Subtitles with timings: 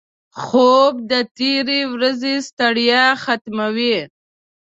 [0.43, 3.97] خوب د تېرې ورځې ستړیا ختموي